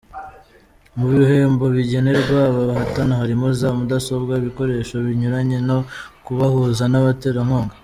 Mu 0.97 1.05
bihembo 1.15 1.65
bigenerwa 1.75 2.37
aba 2.49 2.61
bahatana 2.69 3.13
harimo 3.21 3.45
za; 3.59 3.69
Mudasobwa, 3.77 4.33
ibikoresho 4.41 4.95
binyuranye 5.05 5.57
no 5.67 5.77
kubahuza 6.25 6.83
n’abaterankunga. 6.89 7.73